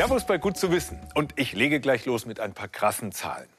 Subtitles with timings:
[0.00, 0.98] Servus bei Gut zu wissen.
[1.14, 3.50] Und ich lege gleich los mit ein paar krassen Zahlen.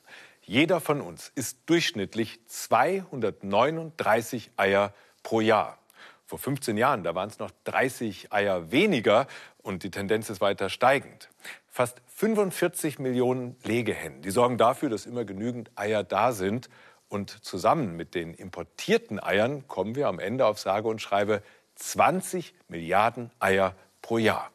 [0.42, 4.92] Jeder von uns isst durchschnittlich 239 Eier
[5.22, 5.78] pro Jahr.
[6.26, 9.28] Vor 15 Jahren, da waren es noch 30 Eier weniger
[9.62, 11.30] und die Tendenz ist weiter steigend.
[11.70, 16.72] Fast 45 Millionen Legehennen, die sorgen dafür, dass immer genügend Eier da sind.
[17.08, 21.44] Und zusammen mit den importierten Eiern kommen wir am Ende auf sage und schreibe
[21.76, 24.50] 20 Milliarden Eier pro Jahr.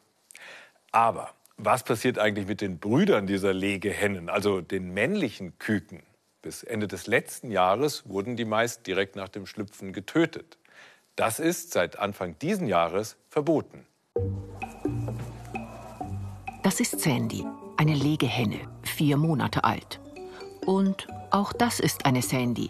[0.91, 6.03] Aber was passiert eigentlich mit den Brüdern dieser Legehennen, also den männlichen Küken?
[6.41, 10.57] Bis Ende des letzten Jahres wurden die meist direkt nach dem Schlüpfen getötet.
[11.15, 13.85] Das ist seit Anfang diesen Jahres verboten.
[16.63, 17.43] Das ist Sandy,
[17.75, 19.99] eine Legehenne, vier Monate alt.
[20.65, 22.69] Und auch das ist eine Sandy,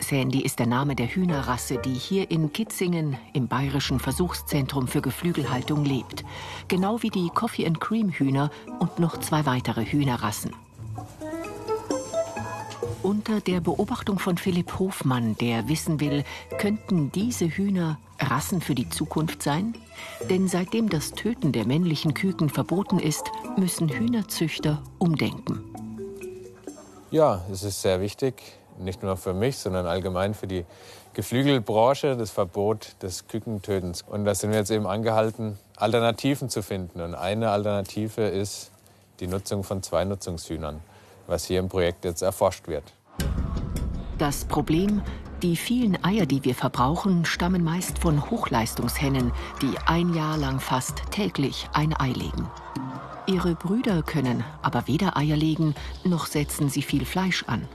[0.00, 5.84] Sandy ist der Name der Hühnerrasse, die hier in Kitzingen im Bayerischen Versuchszentrum für Geflügelhaltung
[5.84, 6.24] lebt.
[6.68, 10.52] Genau wie die Coffee and Cream Hühner und noch zwei weitere Hühnerrassen.
[13.02, 16.24] Unter der Beobachtung von Philipp Hofmann, der wissen will,
[16.58, 19.74] könnten diese Hühner Rassen für die Zukunft sein?
[20.28, 23.24] Denn seitdem das Töten der männlichen Küken verboten ist,
[23.56, 25.60] müssen Hühnerzüchter umdenken.
[27.10, 30.64] Ja, es ist sehr wichtig, nicht nur für mich, sondern allgemein für die
[31.14, 34.02] Geflügelbranche, das Verbot des Kükentötens.
[34.02, 37.00] Und da sind wir jetzt eben angehalten, Alternativen zu finden.
[37.00, 38.70] Und eine Alternative ist
[39.20, 40.80] die Nutzung von Zweinutzungshühnern,
[41.26, 42.84] was hier im Projekt jetzt erforscht wird.
[44.18, 45.02] Das Problem,
[45.42, 51.02] die vielen Eier, die wir verbrauchen, stammen meist von Hochleistungshennen, die ein Jahr lang fast
[51.10, 52.50] täglich ein Ei legen.
[53.26, 57.68] Ihre Brüder können aber weder Eier legen, noch setzen sie viel Fleisch an.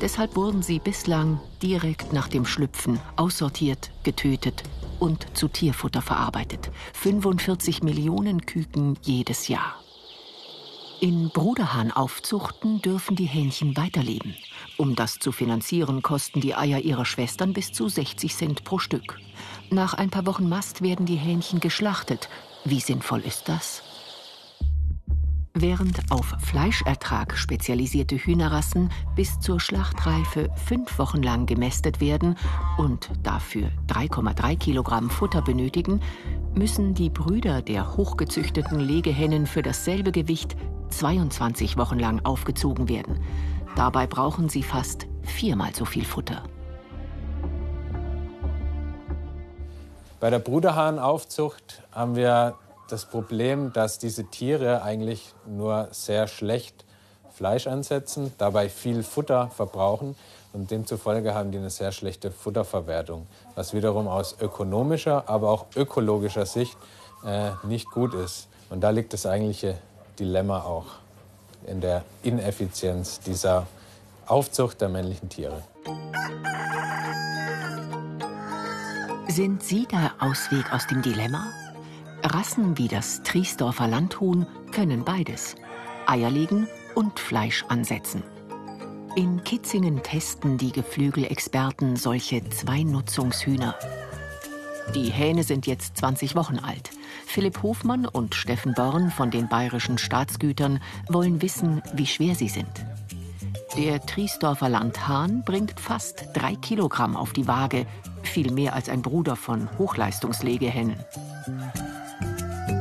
[0.00, 4.62] Deshalb wurden sie bislang direkt nach dem Schlüpfen aussortiert, getötet
[4.98, 6.70] und zu Tierfutter verarbeitet.
[6.94, 9.76] 45 Millionen Küken jedes Jahr.
[11.00, 14.34] In Bruderhahnaufzuchten dürfen die Hähnchen weiterleben.
[14.78, 19.18] Um das zu finanzieren, kosten die Eier ihrer Schwestern bis zu 60 Cent pro Stück.
[19.70, 22.28] Nach ein paar Wochen Mast werden die Hähnchen geschlachtet.
[22.64, 23.82] Wie sinnvoll ist das?
[25.56, 32.36] Während auf Fleischertrag spezialisierte Hühnerrassen bis zur Schlachtreife fünf Wochen lang gemästet werden
[32.76, 36.00] und dafür 3,3 Kilogramm Futter benötigen,
[36.54, 40.56] müssen die Brüder der hochgezüchteten Legehennen für dasselbe Gewicht
[40.88, 43.20] 22 Wochen lang aufgezogen werden.
[43.76, 46.42] Dabei brauchen sie fast viermal so viel Futter.
[50.18, 52.56] Bei der Bruderhahnaufzucht haben wir
[52.88, 56.84] das Problem, dass diese Tiere eigentlich nur sehr schlecht
[57.32, 60.14] Fleisch ansetzen, dabei viel Futter verbrauchen
[60.52, 66.46] und demzufolge haben die eine sehr schlechte Futterverwertung, was wiederum aus ökonomischer, aber auch ökologischer
[66.46, 66.76] Sicht
[67.26, 68.46] äh, nicht gut ist.
[68.70, 69.76] Und da liegt das eigentliche
[70.18, 70.86] Dilemma auch
[71.66, 73.66] in der Ineffizienz dieser
[74.26, 75.62] Aufzucht der männlichen Tiere.
[79.28, 81.63] Sind Sie der Ausweg aus dem Dilemma?
[82.24, 85.56] Rassen wie das Triesdorfer Landhuhn können beides:
[86.06, 88.22] Eier legen und Fleisch ansetzen.
[89.14, 93.74] In Kitzingen testen die Geflügelexperten solche Zweinutzungshühner.
[94.94, 96.90] Die Hähne sind jetzt 20 Wochen alt.
[97.26, 102.86] Philipp Hofmann und Steffen Born von den bayerischen Staatsgütern wollen wissen, wie schwer sie sind.
[103.76, 107.86] Der Triesdorfer Landhahn bringt fast drei Kilogramm auf die Waage,
[108.22, 110.96] viel mehr als ein Bruder von Hochleistungslegehennen.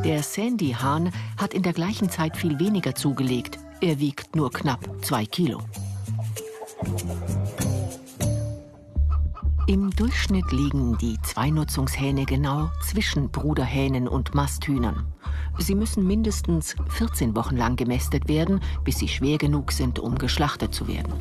[0.04, 3.58] Der Sandy-Hahn hat in der gleichen Zeit viel weniger zugelegt.
[3.80, 5.62] Er wiegt nur knapp zwei Kilo.
[9.66, 15.06] Im Durchschnitt liegen die Zweinutzungshähne genau zwischen Bruderhähnen und Masthühnern.
[15.58, 20.74] Sie müssen mindestens 14 Wochen lang gemästet werden, bis sie schwer genug sind, um geschlachtet
[20.74, 21.14] zu werden.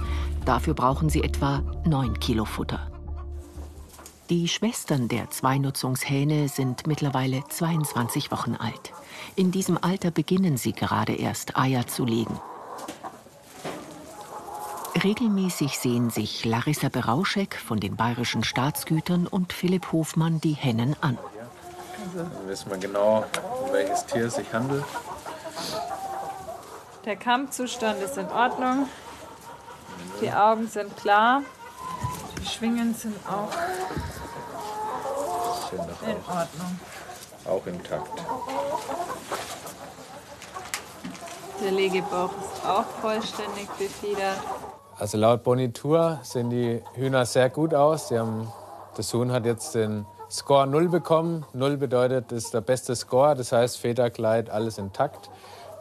[0.44, 2.91] Dafür brauchen sie etwa 9 Kilo Futter.
[4.31, 8.92] Die Schwestern der Zweinutzungshähne sind mittlerweile 22 Wochen alt.
[9.34, 12.41] In diesem Alter beginnen sie gerade erst Eier zu legen.
[15.03, 21.18] Regelmäßig sehen sich Larissa Berauschek von den bayerischen Staatsgütern und Philipp Hofmann die Hennen an.
[22.15, 23.25] Dann wissen wir genau,
[23.65, 24.84] um welches Tier es sich handelt.
[27.04, 28.86] Der Kampfzustand ist in Ordnung.
[30.21, 31.42] Die Augen sind klar.
[32.41, 33.51] Die Schwingen sind auch
[35.72, 36.80] sind noch in Ordnung.
[37.47, 38.22] Auch intakt.
[41.63, 44.39] Der Legebauch ist auch vollständig befiedert.
[44.98, 48.09] Also laut Bonitur sehen die Hühner sehr gut aus.
[48.09, 48.53] Sie haben,
[48.97, 51.45] das Huhn hat jetzt den Score 0 bekommen.
[51.53, 53.34] 0 bedeutet, das ist der beste Score.
[53.34, 55.30] Das heißt, Federkleid, alles intakt.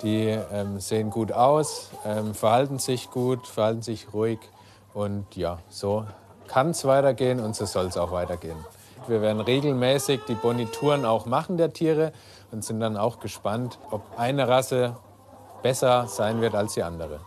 [0.02, 4.40] Die ähm, sehen gut aus, ähm, verhalten sich gut, verhalten sich ruhig.
[4.94, 6.06] Und ja, so
[6.48, 8.58] kann es weitergehen und so soll es auch weitergehen.
[9.08, 12.12] Wir werden regelmäßig die Bonituren auch machen der Tiere
[12.52, 14.98] und sind dann auch gespannt, ob eine Rasse
[15.64, 17.20] besser sein wird als die andere.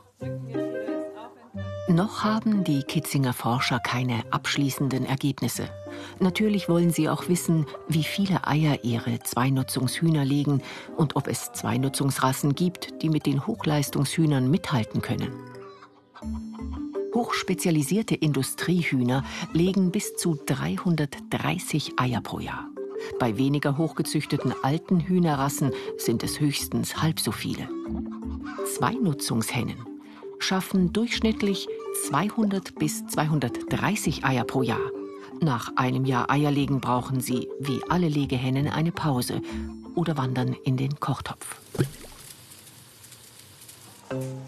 [1.88, 5.68] Noch haben die Kitzinger Forscher keine abschließenden Ergebnisse.
[6.18, 10.62] Natürlich wollen sie auch wissen, wie viele Eier ihre Zweinutzungshühner legen
[10.96, 15.32] und ob es Zweinutzungsrassen gibt, die mit den Hochleistungshühnern mithalten können.
[17.24, 19.24] Hochspezialisierte Industriehühner
[19.54, 22.68] legen bis zu 330 Eier pro Jahr.
[23.18, 27.66] Bei weniger hochgezüchteten alten Hühnerrassen sind es höchstens halb so viele.
[28.76, 29.78] Zweinutzungshennen
[30.38, 31.66] schaffen durchschnittlich
[32.08, 34.90] 200 bis 230 Eier pro Jahr.
[35.40, 39.40] Nach einem Jahr Eierlegen brauchen sie, wie alle Legehennen, eine Pause
[39.94, 41.56] oder wandern in den Kochtopf.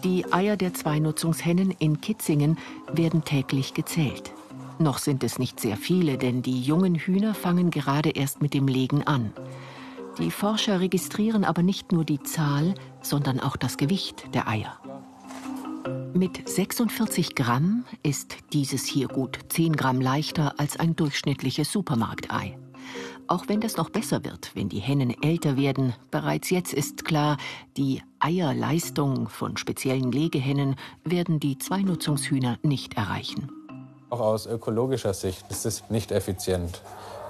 [0.03, 2.57] Die Eier der Zweinutzungshennen in Kitzingen
[2.91, 4.33] werden täglich gezählt.
[4.79, 8.67] Noch sind es nicht sehr viele, denn die jungen Hühner fangen gerade erst mit dem
[8.67, 9.31] Legen an.
[10.19, 14.79] Die Forscher registrieren aber nicht nur die Zahl, sondern auch das Gewicht der Eier.
[16.13, 22.57] Mit 46 Gramm ist dieses hier gut 10 Gramm leichter als ein durchschnittliches Supermarktei.
[23.29, 27.37] Auch wenn das noch besser wird, wenn die Hennen älter werden, bereits jetzt ist klar,
[27.75, 33.51] die Eierleistung von speziellen Legehennen werden die Zweinutzungshühner nicht erreichen.
[34.09, 36.81] Auch aus ökologischer Sicht ist es nicht effizient.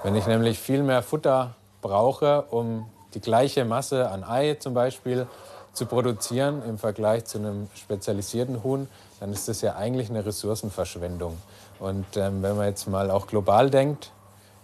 [0.04, 5.26] Wenn ich nämlich viel mehr Futter brauche, um die gleiche Masse an Ei zum Beispiel
[5.72, 11.36] zu produzieren im Vergleich zu einem spezialisierten Huhn, dann ist das ja eigentlich eine Ressourcenverschwendung.
[11.80, 14.12] Und ähm, wenn man jetzt mal auch global denkt,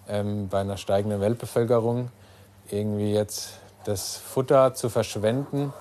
[0.08, 2.10] ähm, bei einer steigenden Weltbevölkerung
[2.70, 5.72] irgendwie jetzt das Futter zu verschwenden,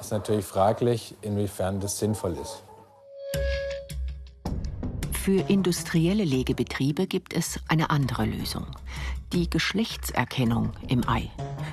[0.00, 2.62] ist natürlich fraglich, inwiefern das sinnvoll ist.
[5.12, 8.66] Für industrielle Legebetriebe gibt es eine andere Lösung.
[9.34, 11.30] Die Geschlechtserkennung im Ei.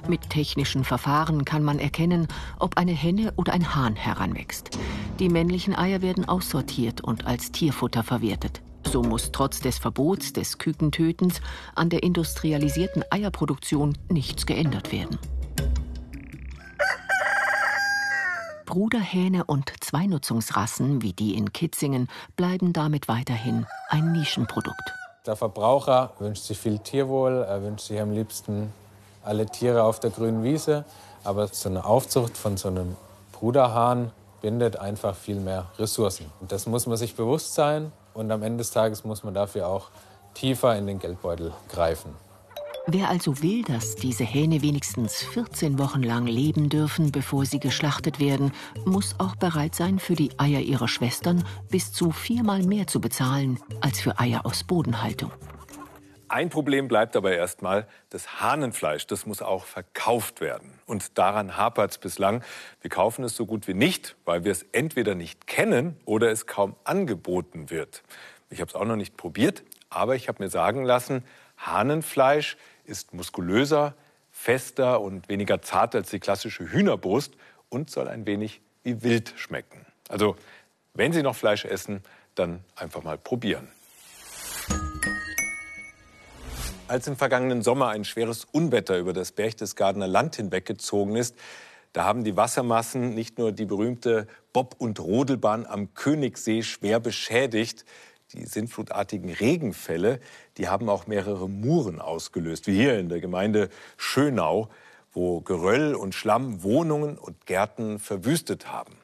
[0.07, 2.27] Mit technischen Verfahren kann man erkennen,
[2.59, 4.77] ob eine Henne oder ein Hahn heranwächst.
[5.19, 8.61] Die männlichen Eier werden aussortiert und als Tierfutter verwertet.
[8.91, 11.41] So muss trotz des Verbots des Kükentötens
[11.75, 15.19] an der industrialisierten Eierproduktion nichts geändert werden.
[18.65, 22.07] Bruderhähne und Zweinutzungsrassen wie die in Kitzingen
[22.37, 24.93] bleiben damit weiterhin ein Nischenprodukt.
[25.25, 28.71] Der Verbraucher wünscht sich viel Tierwohl, er wünscht sich am liebsten
[29.21, 30.85] alle Tiere auf der grünen Wiese,
[31.25, 32.95] aber so eine Aufzucht von so einem
[33.33, 34.11] Bruderhahn
[34.41, 36.27] bindet einfach viel mehr Ressourcen.
[36.39, 39.67] Und das muss man sich bewusst sein und am Ende des Tages muss man dafür
[39.67, 39.89] auch
[40.33, 42.15] tiefer in den Geldbeutel greifen.
[42.89, 48.19] Wer also will, dass diese Hähne wenigstens 14 Wochen lang leben dürfen, bevor sie geschlachtet
[48.19, 48.53] werden,
[48.85, 53.59] muss auch bereit sein, für die Eier ihrer Schwestern bis zu viermal mehr zu bezahlen
[53.81, 55.31] als für Eier aus Bodenhaltung.
[56.29, 60.79] Ein Problem bleibt aber erstmal, das Hahnenfleisch, das muss auch verkauft werden.
[60.85, 62.43] Und daran hapert es bislang.
[62.81, 66.45] Wir kaufen es so gut wie nicht, weil wir es entweder nicht kennen oder es
[66.45, 68.03] kaum angeboten wird.
[68.49, 71.23] Ich habe es auch noch nicht probiert, aber ich habe mir sagen lassen,
[71.57, 73.95] Hahnenfleisch ist muskulöser,
[74.31, 77.35] fester und weniger zart als die klassische Hühnerbrust
[77.69, 79.85] und soll ein wenig wie Wild schmecken.
[80.09, 80.35] Also,
[80.93, 82.03] wenn Sie noch Fleisch essen,
[82.35, 83.67] dann einfach mal probieren.
[86.89, 91.35] Als im vergangenen Sommer ein schweres Unwetter über das Berchtesgadener Land hinweggezogen ist,
[91.91, 97.83] da haben die Wassermassen nicht nur die berühmte Bob- und Rodelbahn am Königssee schwer beschädigt.
[98.31, 100.21] Die sintflutartigen Regenfälle,
[100.57, 103.67] die haben auch mehrere Muren ausgelöst, wie hier in der Gemeinde
[103.97, 104.69] Schönau,
[105.11, 108.95] wo Geröll und Schlamm Wohnungen und Gärten verwüstet haben.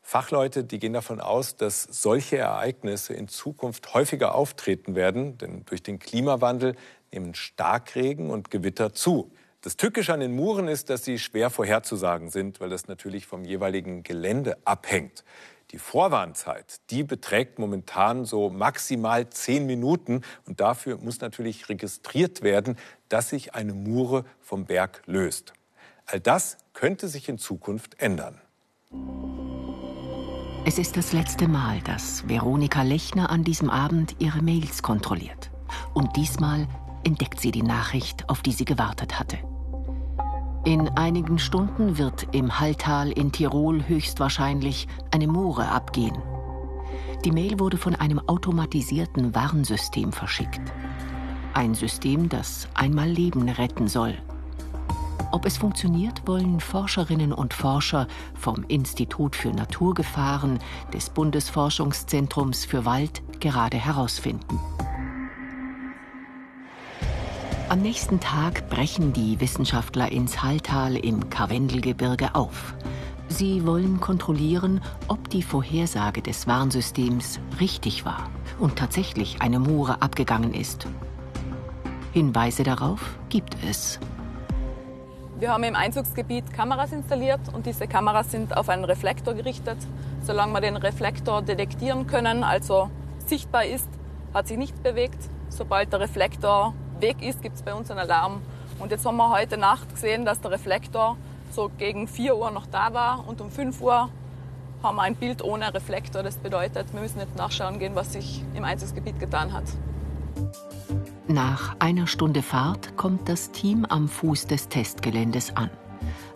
[0.00, 5.82] Fachleute, die gehen davon aus, dass solche Ereignisse in Zukunft häufiger auftreten werden, denn durch
[5.82, 6.74] den Klimawandel
[7.12, 9.32] nehmen Starkregen und Gewitter zu.
[9.60, 13.44] Das Tückische an den Muren ist, dass sie schwer vorherzusagen sind, weil das natürlich vom
[13.44, 15.24] jeweiligen Gelände abhängt.
[15.70, 22.76] Die Vorwarnzeit, die beträgt momentan so maximal zehn Minuten und dafür muss natürlich registriert werden,
[23.08, 25.54] dass sich eine Mure vom Berg löst.
[26.04, 28.40] All das könnte sich in Zukunft ändern.
[30.66, 35.50] Es ist das letzte Mal, dass Veronika Lechner an diesem Abend ihre Mails kontrolliert.
[35.94, 36.68] Und diesmal
[37.04, 39.38] entdeckt sie die Nachricht, auf die sie gewartet hatte.
[40.64, 46.16] In einigen Stunden wird im Halltal in Tirol höchstwahrscheinlich eine Moore abgehen.
[47.24, 50.60] Die Mail wurde von einem automatisierten Warnsystem verschickt.
[51.54, 54.16] Ein System, das einmal Leben retten soll.
[55.32, 60.58] Ob es funktioniert, wollen Forscherinnen und Forscher vom Institut für Naturgefahren
[60.92, 64.60] des Bundesforschungszentrums für Wald gerade herausfinden.
[67.72, 72.74] Am nächsten Tag brechen die Wissenschaftler ins Halltal im Karwendelgebirge auf.
[73.28, 80.52] Sie wollen kontrollieren, ob die Vorhersage des Warnsystems richtig war und tatsächlich eine Mure abgegangen
[80.52, 80.86] ist.
[82.12, 83.98] Hinweise darauf gibt es.
[85.38, 89.78] Wir haben im Einzugsgebiet Kameras installiert und diese Kameras sind auf einen Reflektor gerichtet.
[90.20, 92.90] Solange wir den Reflektor detektieren können, also
[93.24, 93.88] sichtbar ist,
[94.34, 95.30] hat sich nichts bewegt.
[95.48, 98.40] Sobald der Reflektor weg ist, gibt es bei uns einen Alarm.
[98.78, 101.16] Und jetzt haben wir heute Nacht gesehen, dass der Reflektor
[101.50, 104.08] so gegen 4 Uhr noch da war und um 5 Uhr
[104.82, 106.22] haben wir ein Bild ohne Reflektor.
[106.22, 109.64] Das bedeutet, wir müssen jetzt nachschauen gehen, was sich im Einzugsgebiet getan hat.
[111.28, 115.70] Nach einer Stunde Fahrt kommt das Team am Fuß des Testgeländes an.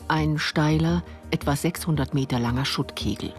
[0.08, 3.32] Ein steiler, etwa 600 Meter langer Schuttkegel.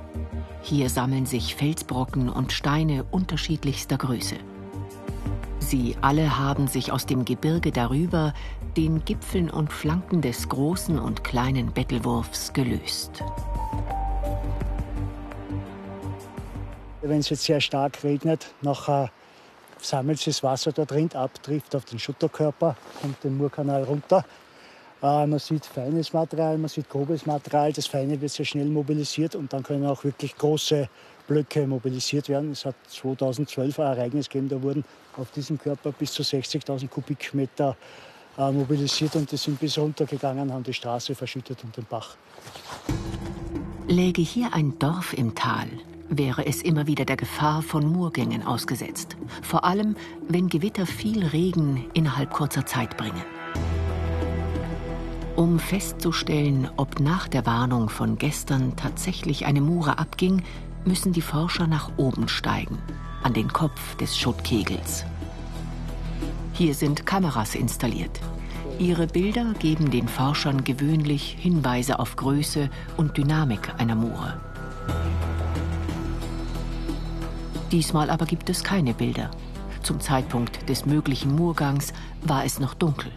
[0.62, 4.36] Hier sammeln sich Felsbrocken und Steine unterschiedlichster Größe.
[5.60, 8.34] Sie alle haben sich aus dem Gebirge darüber,
[8.78, 13.24] den Gipfeln und Flanken des großen und kleinen Bettelwurfs gelöst.
[17.02, 19.10] Wenn es jetzt sehr stark regnet, nachher
[19.82, 24.26] sammelt sich das Wasser da drin ab, trifft auf den Schutterkörper, kommt den Murkanal runter.
[25.02, 27.72] Äh, man sieht feines Material, man sieht grobes Material.
[27.74, 30.90] Das Feine wird sehr schnell mobilisiert und dann können auch wirklich große
[31.28, 32.52] Blöcke mobilisiert werden.
[32.52, 34.84] Es hat 2012 ein Ereignis gegeben, da wurden
[35.18, 37.76] auf diesem Körper bis zu 60.000 Kubikmeter
[38.38, 42.16] äh, mobilisiert und die sind bis runtergegangen, haben die Straße verschüttet und den Bach.
[43.88, 45.68] Läge hier ein Dorf im Tal,
[46.10, 49.16] wäre es immer wieder der Gefahr von Murgängen ausgesetzt.
[49.42, 49.96] Vor allem,
[50.28, 53.24] wenn Gewitter viel Regen innerhalb kurzer Zeit bringen.
[55.38, 60.42] Um festzustellen, ob nach der Warnung von gestern tatsächlich eine Mure abging,
[60.84, 62.80] müssen die Forscher nach oben steigen,
[63.22, 65.06] an den Kopf des Schuttkegels.
[66.54, 68.20] Hier sind Kameras installiert.
[68.80, 74.42] Ihre Bilder geben den Forschern gewöhnlich Hinweise auf Größe und Dynamik einer Mure.
[77.72, 79.30] Diesmal aber gibt es keine Bilder.
[79.84, 83.12] Zum Zeitpunkt des möglichen Murgangs war es noch dunkel.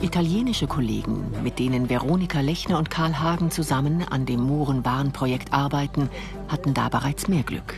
[0.00, 6.10] Italienische Kollegen, mit denen Veronika Lechner und Karl Hagen zusammen an dem Murenwarnprojekt arbeiten,
[6.48, 7.74] hatten da bereits mehr Glück.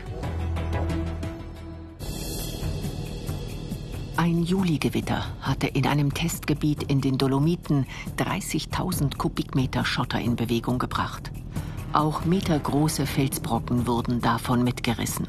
[4.16, 7.87] Ein Juligewitter hatte in einem Testgebiet in den Dolomiten
[8.18, 11.30] 30.000 Kubikmeter Schotter in Bewegung gebracht.
[11.92, 15.28] Auch metergroße Felsbrocken wurden davon mitgerissen.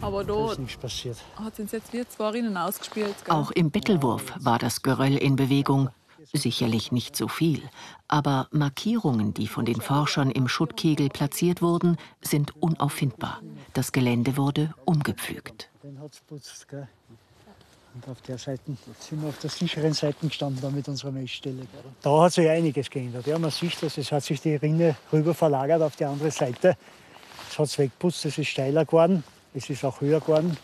[0.00, 1.16] Aber da ist nichts passiert.
[1.36, 3.14] hat uns jetzt wie zwei Rinnen ausgespielt.
[3.24, 3.34] Gell?
[3.34, 5.90] Auch im Bettelwurf war das Geröll in Bewegung.
[6.32, 7.62] Sicherlich nicht so viel,
[8.06, 13.40] aber Markierungen, die von den Forschern im Schuttkegel platziert wurden, sind unauffindbar.
[13.72, 15.70] Das Gelände wurde umgepflügt.
[15.82, 16.86] Den hat's putzt, gell?
[17.94, 18.62] Und auf der Seite
[19.00, 21.66] sind wir auf der sicheren Seite gestanden da mit unserer Messstelle.
[22.02, 23.26] Da hat sich einiges geändert.
[23.26, 26.76] Ja, man sieht, dass es hat sich die Rinne rüber verlagert auf die andere Seite.
[27.50, 29.24] Es hat es weggeputzt, es ist steiler geworden,
[29.54, 30.56] es ist auch höher geworden.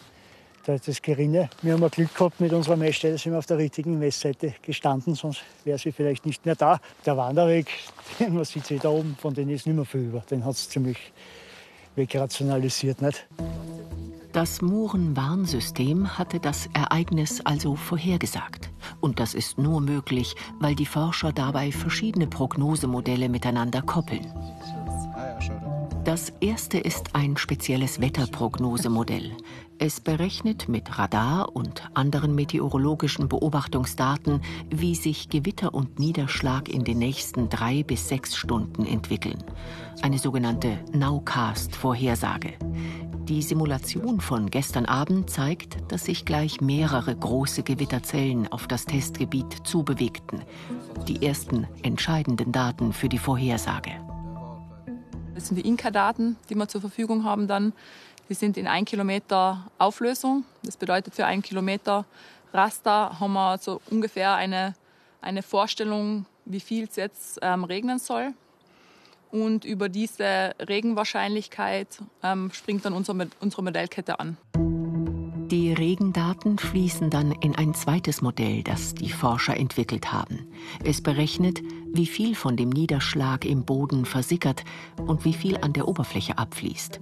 [0.67, 1.51] Das Gerinne.
[1.61, 5.43] Wir haben Glück gehabt mit unserer Messstelle, sind wir auf der richtigen Messseite gestanden, sonst
[5.65, 6.81] wäre sie vielleicht nicht mehr da.
[7.05, 7.67] Der Wanderweg,
[8.19, 10.21] den man sieht sie da oben, von dem ist nicht mehr viel über.
[10.21, 11.13] Den hat es ziemlich
[11.97, 13.03] wegrationalisiert.
[13.03, 13.27] Nicht?
[14.33, 18.71] Das Muren-Warnsystem hatte das Ereignis also vorhergesagt.
[19.01, 24.27] Und das ist nur möglich, weil die Forscher dabei verschiedene Prognosemodelle miteinander koppeln.
[26.05, 29.33] Das erste ist ein spezielles Wetterprognosemodell.
[29.79, 36.99] Es berechnet mit Radar und anderen meteorologischen Beobachtungsdaten, wie sich Gewitter und Niederschlag in den
[36.99, 39.43] nächsten drei bis sechs Stunden entwickeln.
[40.03, 42.53] Eine sogenannte Nowcast-Vorhersage.
[43.27, 49.67] Die Simulation von gestern Abend zeigt, dass sich gleich mehrere große Gewitterzellen auf das Testgebiet
[49.67, 50.43] zubewegten.
[51.09, 54.04] Die ersten entscheidenden Daten für die Vorhersage.
[55.35, 57.73] Das sind die Inka-Daten, die wir zur Verfügung haben dann.
[58.29, 60.45] Die sind in 1 Kilometer Auflösung.
[60.63, 62.05] Das bedeutet, für 1 Kilometer
[62.53, 64.75] Raster haben wir so ungefähr eine,
[65.21, 68.33] eine Vorstellung, wie viel es jetzt ähm, regnen soll.
[69.31, 71.89] Und über diese Regenwahrscheinlichkeit
[72.23, 74.37] ähm, springt dann unser, unsere Modellkette an.
[75.95, 80.49] Die Regendaten fließen dann in ein zweites Modell, das die Forscher entwickelt haben.
[80.83, 84.65] Es berechnet, wie viel von dem Niederschlag im Boden versickert
[85.07, 87.01] und wie viel an der Oberfläche abfließt.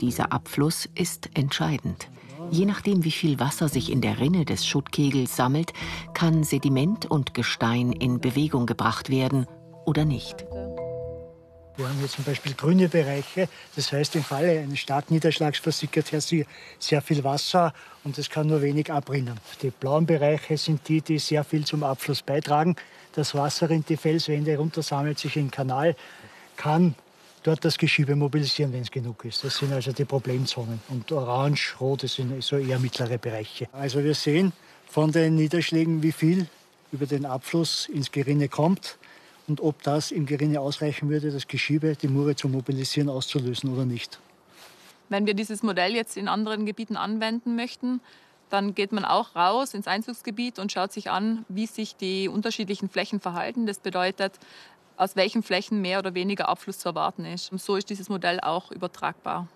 [0.00, 2.08] Dieser Abfluss ist entscheidend.
[2.50, 5.72] Je nachdem, wie viel Wasser sich in der Rinne des Schuttkegels sammelt,
[6.12, 9.46] kann Sediment und Gestein in Bewegung gebracht werden
[9.86, 10.44] oder nicht.
[11.76, 13.48] Wir haben hier zum Beispiel grüne Bereiche.
[13.76, 16.44] Das heißt, im Falle eines starken Niederschlags versickert hier
[16.78, 17.72] sehr viel Wasser
[18.04, 19.40] und es kann nur wenig abrinnen.
[19.62, 22.76] Die blauen Bereiche sind die, die sehr viel zum Abfluss beitragen.
[23.14, 25.96] Das Wasser rinnt die Felswände runter, sammelt sich in den Kanal,
[26.56, 26.94] kann
[27.42, 29.42] dort das Geschiebe mobilisieren, wenn es genug ist.
[29.42, 30.80] Das sind also die Problemzonen.
[30.90, 33.68] Und orange, rot, das sind so eher mittlere Bereiche.
[33.72, 34.52] Also wir sehen
[34.86, 36.48] von den Niederschlägen, wie viel
[36.92, 38.98] über den Abfluss ins Gerinne kommt
[39.48, 43.84] und ob das im Gerinne ausreichen würde, das Geschiebe, die Mure zu mobilisieren, auszulösen oder
[43.84, 44.18] nicht.
[45.08, 48.00] Wenn wir dieses Modell jetzt in anderen Gebieten anwenden möchten,
[48.48, 52.88] dann geht man auch raus ins Einzugsgebiet und schaut sich an, wie sich die unterschiedlichen
[52.88, 53.66] Flächen verhalten.
[53.66, 54.38] Das bedeutet,
[54.96, 57.50] aus welchen Flächen mehr oder weniger Abfluss zu erwarten ist.
[57.50, 59.48] Und so ist dieses Modell auch übertragbar.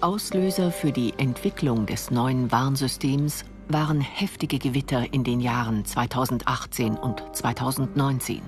[0.00, 7.22] Auslöser für die Entwicklung des neuen Warnsystems waren heftige Gewitter in den Jahren 2018 und
[7.32, 8.42] 2019.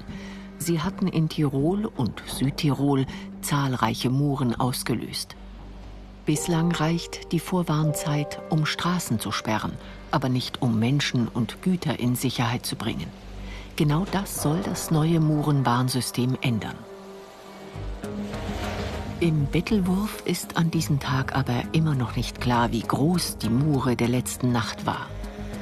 [0.58, 3.06] Sie hatten in Tirol und Südtirol
[3.42, 5.36] zahlreiche Muren ausgelöst.
[6.26, 9.72] Bislang reicht die Vorwarnzeit, um Straßen zu sperren,
[10.10, 13.06] aber nicht um Menschen und Güter in Sicherheit zu bringen.
[13.76, 16.76] Genau das soll das neue Murenwarnsystem ändern.
[19.20, 23.94] Im Bettelwurf ist an diesem Tag aber immer noch nicht klar, wie groß die Mure
[23.94, 25.10] der letzten Nacht war.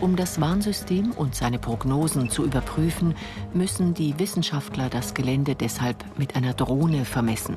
[0.00, 3.16] Um das Warnsystem und seine Prognosen zu überprüfen,
[3.52, 7.56] müssen die Wissenschaftler das Gelände deshalb mit einer Drohne vermessen.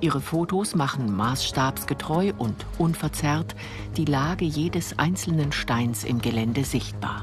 [0.00, 3.54] Ihre Fotos machen maßstabsgetreu und unverzerrt
[3.96, 7.22] die Lage jedes einzelnen Steins im Gelände sichtbar.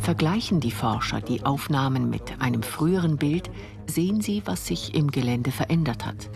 [0.00, 3.50] Vergleichen die Forscher die Aufnahmen mit einem früheren Bild,
[3.90, 6.30] sehen sie, was sich im Gelände verändert hat.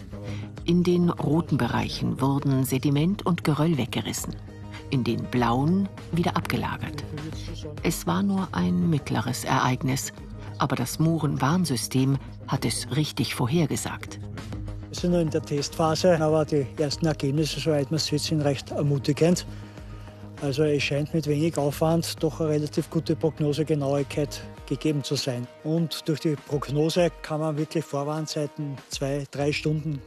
[0.65, 4.35] In den roten Bereichen wurden Sediment und Geröll weggerissen,
[4.91, 7.05] in den blauen wieder abgelagert.
[7.83, 10.13] Es war nur ein mittleres Ereignis,
[10.59, 14.21] aber das Muren-Warnsystem hat es richtig vorhergesagt.
[14.89, 18.71] Wir sind noch in der Testphase, aber die ersten Ergebnisse, soweit man sieht, sind recht
[18.71, 19.45] ermutigend.
[20.41, 25.47] Also es scheint mit wenig Aufwand doch eine relativ gute Prognosegenauigkeit gegeben zu sein.
[25.63, 30.01] Und durch die Prognose kann man wirklich Vorwarnzeiten zwei, drei Stunden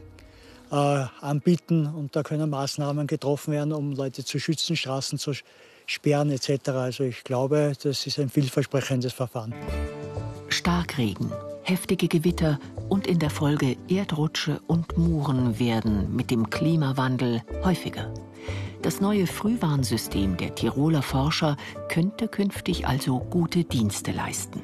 [0.70, 0.74] äh,
[1.20, 5.32] anbieten und da können Maßnahmen getroffen werden, um Leute zu schützen, Straßen zu
[5.86, 6.68] sperren etc.
[6.70, 9.54] Also ich glaube, das ist ein vielversprechendes Verfahren.
[10.48, 18.12] Starkregen, heftige Gewitter und in der Folge Erdrutsche und Muren werden mit dem Klimawandel häufiger.
[18.80, 21.56] Das neue Frühwarnsystem der Tiroler Forscher
[21.88, 24.62] könnte künftig also gute Dienste leisten.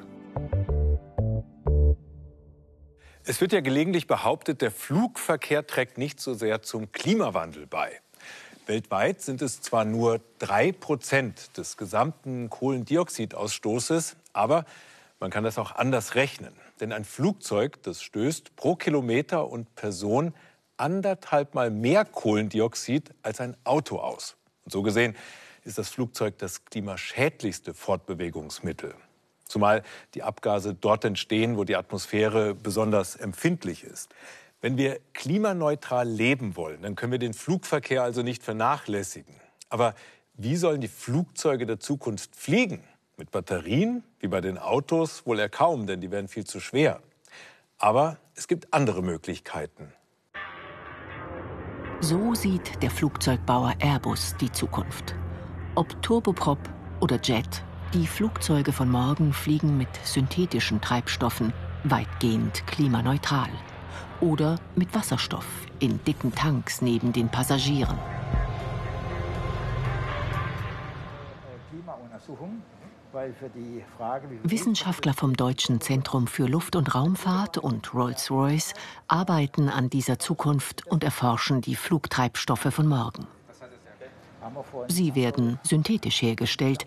[3.25, 8.01] Es wird ja gelegentlich behauptet, der Flugverkehr trägt nicht so sehr zum Klimawandel bei.
[8.67, 14.65] Weltweit sind es zwar nur drei Prozent des gesamten Kohlendioxidausstoßes, aber
[15.19, 16.55] man kann das auch anders rechnen.
[16.81, 20.35] Denn ein Flugzeug, das stößt pro Kilometer und Person
[20.77, 24.37] anderthalb Mal mehr Kohlendioxid als ein Auto aus.
[24.65, 25.17] Und so gesehen
[25.65, 28.95] ist das Flugzeug das klimaschädlichste Fortbewegungsmittel.
[29.45, 29.83] Zumal
[30.15, 34.15] die Abgase dort entstehen, wo die Atmosphäre besonders empfindlich ist.
[34.61, 39.35] Wenn wir klimaneutral leben wollen, dann können wir den Flugverkehr also nicht vernachlässigen.
[39.69, 39.95] Aber
[40.35, 42.83] wie sollen die Flugzeuge der Zukunft fliegen?
[43.17, 47.01] Mit Batterien, wie bei den Autos, wohl eher kaum, denn die werden viel zu schwer.
[47.79, 49.93] Aber es gibt andere Möglichkeiten.
[52.01, 55.15] So sieht der Flugzeugbauer Airbus die Zukunft.
[55.75, 56.59] Ob Turboprop
[57.01, 57.63] oder Jet,
[57.95, 61.53] die Flugzeuge von morgen fliegen mit synthetischen Treibstoffen,
[61.85, 63.49] weitgehend klimaneutral.
[64.21, 65.47] Oder mit Wasserstoff
[65.79, 67.99] in dicken Tanks neben den Passagieren.
[74.43, 78.75] Wissenschaftler vom Deutschen Zentrum für Luft- und Raumfahrt und Rolls-Royce
[79.09, 83.27] arbeiten an dieser Zukunft und erforschen die Flugtreibstoffe von morgen.
[84.89, 86.85] Sie werden synthetisch hergestellt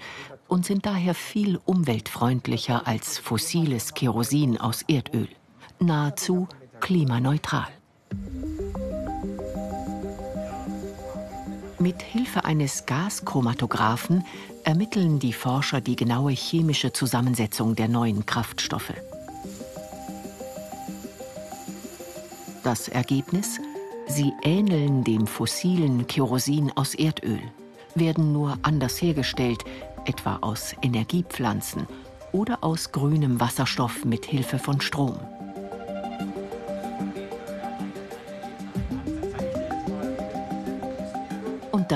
[0.47, 5.29] und sind daher viel umweltfreundlicher als fossiles Kerosin aus Erdöl,
[5.79, 6.47] nahezu
[6.79, 7.67] klimaneutral.
[11.79, 14.25] Mit Hilfe eines Gaschromatographen
[14.63, 18.93] ermitteln die Forscher die genaue chemische Zusammensetzung der neuen Kraftstoffe.
[22.63, 23.59] Das Ergebnis?
[24.07, 27.41] Sie ähneln dem fossilen Kerosin aus Erdöl,
[27.93, 29.63] werden nur anders hergestellt,
[30.05, 31.85] etwa aus Energiepflanzen
[32.31, 35.19] oder aus grünem Wasserstoff mit Hilfe von Strom.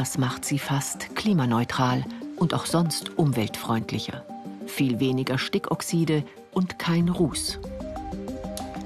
[0.02, 2.04] Das macht sie fast klimaneutral
[2.38, 4.26] und auch sonst umweltfreundlicher.
[4.66, 7.60] Viel weniger Stickoxide und kein Ruß.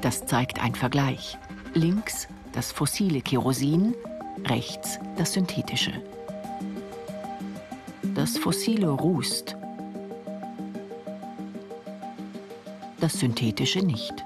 [0.01, 1.37] Das zeigt ein Vergleich.
[1.73, 3.95] Links das fossile Kerosin,
[4.43, 5.93] rechts das synthetische.
[8.13, 9.55] Das fossile rußt,
[12.99, 14.25] das synthetische nicht.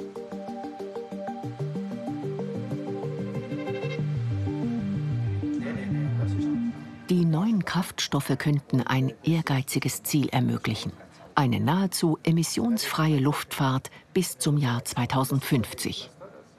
[7.30, 10.92] Neuen Kraftstoffe könnten ein ehrgeiziges Ziel ermöglichen.
[11.36, 16.10] Eine nahezu emissionsfreie Luftfahrt bis zum Jahr 2050.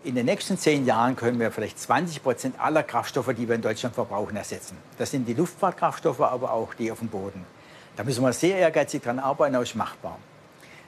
[0.03, 3.63] In den nächsten zehn Jahren können wir vielleicht 20 Prozent aller Kraftstoffe, die wir in
[3.63, 4.79] Deutschland verbrauchen, ersetzen.
[4.97, 7.45] Das sind die Luftfahrtkraftstoffe, aber auch die auf dem Boden.
[7.97, 10.19] Da müssen wir sehr ehrgeizig dran arbeiten, aber ist machbar.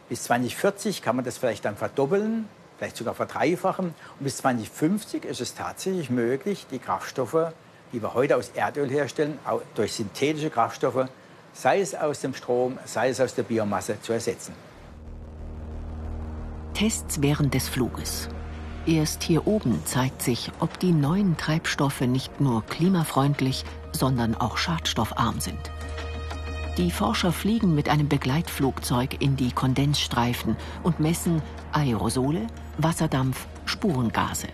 [0.08, 3.86] Bis 2040 kann man das vielleicht dann verdoppeln, vielleicht sogar verdreifachen.
[4.18, 7.52] Und bis 2050 ist es tatsächlich möglich, die Kraftstoffe
[7.92, 9.38] die wir heute aus Erdöl herstellen,
[9.74, 11.06] durch synthetische Kraftstoffe,
[11.52, 14.54] sei es aus dem Strom, sei es aus der Biomasse, zu ersetzen.
[16.74, 18.28] Tests während des Fluges.
[18.86, 25.40] Erst hier oben zeigt sich, ob die neuen Treibstoffe nicht nur klimafreundlich, sondern auch schadstoffarm
[25.40, 25.70] sind.
[26.78, 32.46] Die Forscher fliegen mit einem Begleitflugzeug in die Kondensstreifen und messen Aerosole,
[32.78, 34.48] Wasserdampf, Spurengase.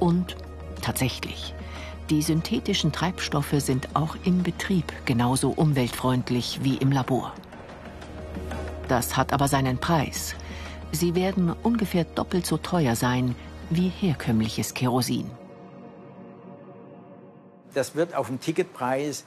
[0.00, 0.36] Und
[0.82, 1.54] tatsächlich,
[2.12, 7.32] die synthetischen Treibstoffe sind auch im Betrieb genauso umweltfreundlich wie im Labor.
[8.86, 10.34] Das hat aber seinen Preis.
[10.90, 13.34] Sie werden ungefähr doppelt so teuer sein
[13.70, 15.30] wie herkömmliches Kerosin.
[17.72, 19.24] Das wird auf dem Ticketpreis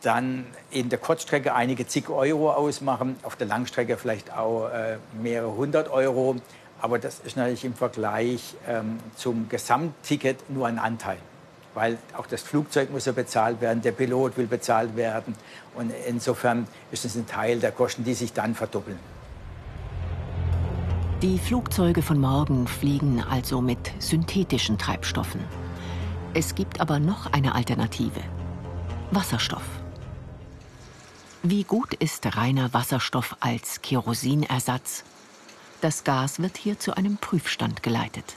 [0.00, 5.56] dann in der Kurzstrecke einige zig Euro ausmachen, auf der Langstrecke vielleicht auch äh, mehrere
[5.56, 6.36] hundert Euro.
[6.80, 11.18] Aber das ist natürlich im Vergleich ähm, zum Gesamtticket nur ein Anteil
[11.76, 15.34] weil auch das Flugzeug muss ja bezahlt werden, der Pilot will bezahlt werden.
[15.74, 18.98] Und insofern ist es ein Teil der Kosten, die sich dann verdoppeln.
[21.20, 25.42] Die Flugzeuge von morgen fliegen also mit synthetischen Treibstoffen.
[26.32, 28.20] Es gibt aber noch eine Alternative.
[29.10, 29.64] Wasserstoff.
[31.42, 35.04] Wie gut ist reiner Wasserstoff als Kerosinersatz?
[35.82, 38.34] Das Gas wird hier zu einem Prüfstand geleitet.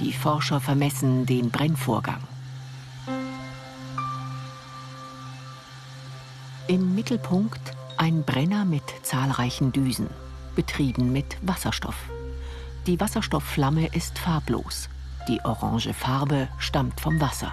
[0.00, 2.20] Die Forscher vermessen den Brennvorgang.
[6.68, 10.08] Im Mittelpunkt ein Brenner mit zahlreichen Düsen,
[10.54, 11.96] betrieben mit Wasserstoff.
[12.86, 14.88] Die Wasserstoffflamme ist farblos.
[15.26, 17.52] Die orange Farbe stammt vom Wasser.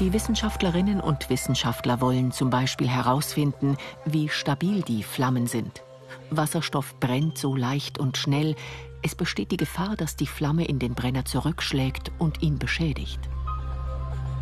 [0.00, 3.76] Die Wissenschaftlerinnen und Wissenschaftler wollen zum Beispiel herausfinden,
[4.06, 5.82] wie stabil die Flammen sind.
[6.30, 8.56] Wasserstoff brennt so leicht und schnell,
[9.06, 13.20] es besteht die Gefahr, dass die Flamme in den Brenner zurückschlägt und ihn beschädigt.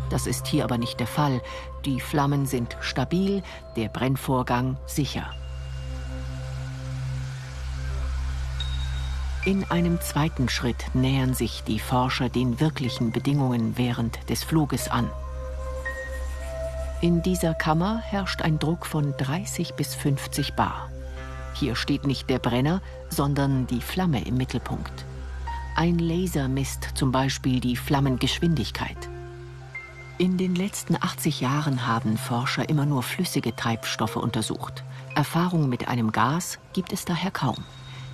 [0.09, 1.39] Das ist hier aber nicht der Fall.
[1.85, 3.43] Die Flammen sind stabil,
[3.75, 5.29] der Brennvorgang sicher.
[9.45, 15.11] In einem zweiten Schritt nähern sich die Forscher den wirklichen Bedingungen während des Fluges an.
[17.01, 20.89] In dieser Kammer herrscht ein Druck von 30 bis 50 Bar.
[21.55, 25.05] Hier steht nicht der Brenner, sondern die Flamme im Mittelpunkt.
[25.75, 28.97] Ein Laser misst zum Beispiel die Flammengeschwindigkeit.
[30.17, 34.83] In den letzten 80 Jahren haben Forscher immer nur flüssige Treibstoffe untersucht.
[35.15, 37.63] Erfahrung mit einem Gas gibt es daher kaum.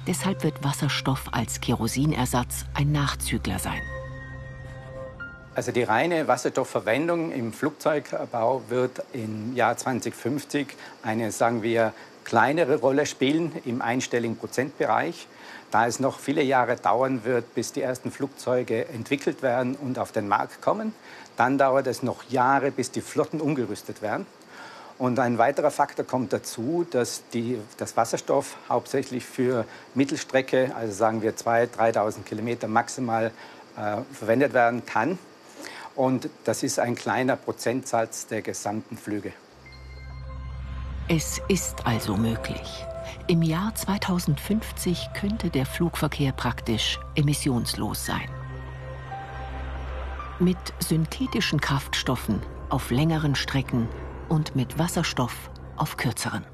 [0.08, 3.82] Deshalb wird Wasserstoff als Kerosinersatz ein Nachzügler sein.
[5.54, 10.67] Also die reine Wasserstoffverwendung im Flugzeugbau wird im Jahr 2050
[11.04, 15.27] eine, sagen wir, kleinere Rolle spielen im einstelligen Prozentbereich,
[15.71, 20.12] da es noch viele Jahre dauern wird, bis die ersten Flugzeuge entwickelt werden und auf
[20.12, 20.93] den Markt kommen.
[21.38, 24.25] Dann dauert es noch Jahre, bis die Flotten umgerüstet werden.
[24.97, 31.23] Und ein weiterer Faktor kommt dazu, dass die, das Wasserstoff hauptsächlich für Mittelstrecke, also sagen
[31.23, 33.31] wir 2.000, 3.000 Kilometer maximal,
[33.77, 35.17] äh, verwendet werden kann.
[35.95, 39.34] Und das ist ein kleiner Prozentsatz der gesamten Flüge.
[41.07, 42.85] Es ist also möglich.
[43.27, 48.29] Im Jahr 2050 könnte der Flugverkehr praktisch emissionslos sein.
[50.39, 53.89] Mit synthetischen Kraftstoffen auf längeren Strecken
[54.29, 56.45] und mit Wasserstoff auf kürzeren.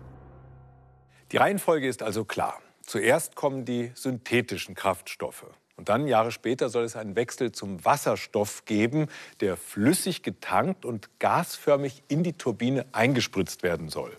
[1.32, 2.60] Die Reihenfolge ist also klar.
[2.82, 5.46] Zuerst kommen die synthetischen Kraftstoffe.
[5.76, 9.08] Und dann, Jahre später, soll es einen Wechsel zum Wasserstoff geben,
[9.42, 14.18] der flüssig getankt und gasförmig in die Turbine eingespritzt werden soll.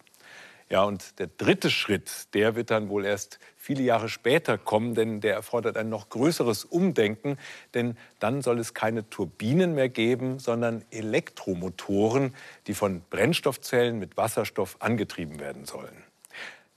[0.71, 5.23] Ja, und der dritte Schritt, der wird dann wohl erst viele Jahre später kommen, denn
[5.23, 7.39] der erfordert ein noch größeres Umdenken,
[7.73, 12.35] denn dann soll es keine Turbinen mehr geben, sondern Elektromotoren,
[12.67, 16.05] die von Brennstoffzellen mit Wasserstoff angetrieben werden sollen.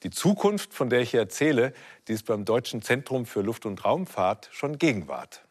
[0.04, 1.74] Die Zukunft, von der ich hier erzähle,
[2.08, 5.44] die ist beim Deutschen Zentrum für Luft- und Raumfahrt schon Gegenwart.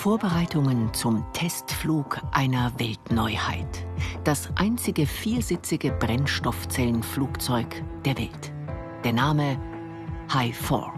[0.00, 3.86] Vorbereitungen zum Testflug einer Weltneuheit.
[4.24, 8.50] Das einzige viersitzige Brennstoffzellenflugzeug der Welt.
[9.04, 9.60] Der Name
[10.32, 10.94] High 4.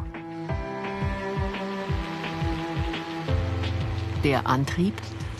[4.22, 4.94] Der Antrieb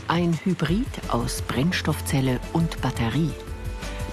[0.09, 3.31] ein Hybrid aus Brennstoffzelle und Batterie.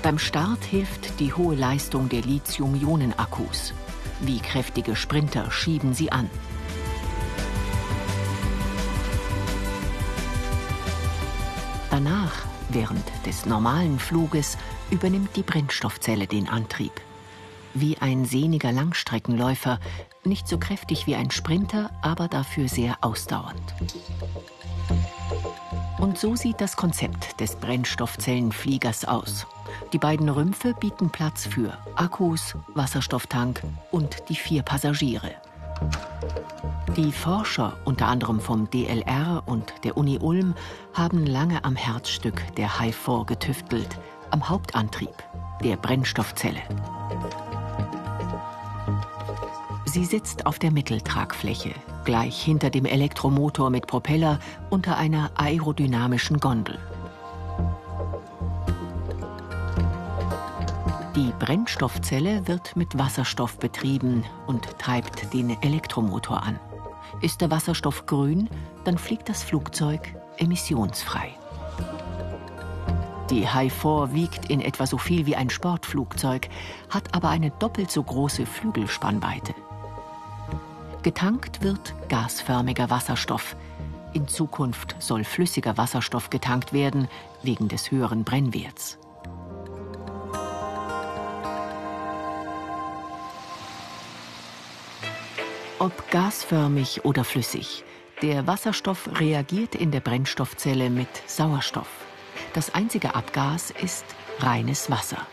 [0.03, 3.73] Beim Start hilft die hohe Leistung der Lithium-Ionen-Akkus.
[4.21, 6.29] Wie kräftige Sprinter schieben sie an.
[12.01, 14.57] Danach, während des normalen Fluges,
[14.89, 16.93] übernimmt die Brennstoffzelle den Antrieb.
[17.73, 19.81] Wie ein sehniger Langstreckenläufer,
[20.23, 23.75] nicht so kräftig wie ein Sprinter, aber dafür sehr ausdauernd.
[25.99, 29.45] Und so sieht das Konzept des Brennstoffzellenfliegers aus.
[29.91, 35.35] Die beiden Rümpfe bieten Platz für Akkus, Wasserstofftank und die vier Passagiere.
[36.95, 40.53] Die Forscher, unter anderem vom DLR und der Uni Ulm,
[40.93, 43.99] haben lange am Herzstück der Hi-4 getüftelt,
[44.31, 45.15] am Hauptantrieb,
[45.63, 46.61] der Brennstoffzelle.
[49.85, 51.71] Sie sitzt auf der Mitteltragfläche,
[52.05, 54.39] gleich hinter dem Elektromotor mit Propeller
[54.69, 56.77] unter einer aerodynamischen Gondel.
[61.19, 66.57] Die Brennstoffzelle wird mit Wasserstoff betrieben und treibt den Elektromotor an.
[67.19, 68.49] Ist der Wasserstoff grün,
[68.85, 71.31] dann fliegt das Flugzeug emissionsfrei.
[73.29, 76.47] Die Hi-4 wiegt in etwa so viel wie ein Sportflugzeug,
[76.89, 79.53] hat aber eine doppelt so große Flügelspannweite.
[81.03, 83.57] Getankt wird gasförmiger Wasserstoff.
[84.13, 87.09] In Zukunft soll flüssiger Wasserstoff getankt werden,
[87.43, 88.98] wegen des höheren Brennwerts.
[95.79, 97.85] Ob gasförmig oder flüssig,
[98.21, 101.87] der Wasserstoff reagiert in der Brennstoffzelle mit Sauerstoff.
[102.53, 104.03] Das einzige Abgas ist
[104.39, 105.25] reines Wasser.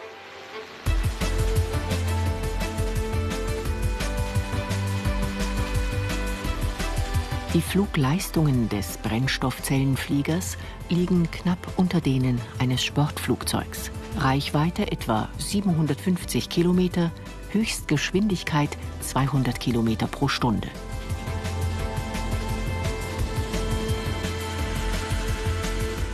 [7.53, 10.59] Die Flugleistungen des Brennstoffzellenfliegers
[10.91, 13.91] liegen knapp unter denen eines Sportflugzeugs.
[14.19, 17.11] Reichweite etwa 750 Kilometer,
[17.51, 20.69] Höchstgeschwindigkeit 200 Kilometer pro Stunde.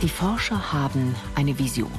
[0.01, 1.91] Die Forscher haben eine Vision.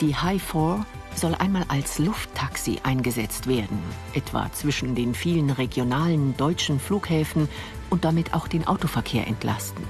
[0.00, 0.84] Die High 4
[1.14, 3.78] soll einmal als Lufttaxi eingesetzt werden,
[4.14, 7.48] etwa zwischen den vielen regionalen deutschen Flughäfen
[7.88, 9.84] und damit auch den Autoverkehr entlasten.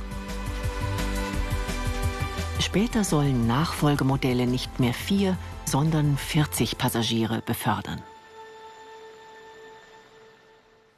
[2.60, 8.02] Später sollen Nachfolgemodelle nicht mehr vier, sondern 40 Passagiere befördern.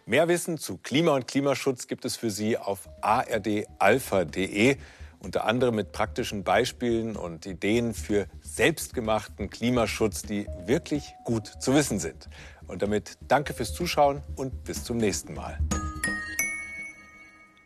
[0.09, 4.79] Mehr Wissen zu Klima und Klimaschutz gibt es für Sie auf ardalpha.de,
[5.19, 11.99] unter anderem mit praktischen Beispielen und Ideen für selbstgemachten Klimaschutz, die wirklich gut zu wissen
[11.99, 12.31] sind.
[12.67, 15.59] Und damit danke fürs Zuschauen und bis zum nächsten Mal.